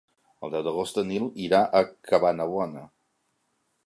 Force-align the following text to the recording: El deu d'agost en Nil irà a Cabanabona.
El 0.45 0.51
deu 0.53 0.61
d'agost 0.67 0.95
en 1.01 1.05
Nil 1.09 1.27
irà 1.47 1.59
a 1.79 1.81
Cabanabona. 2.13 2.83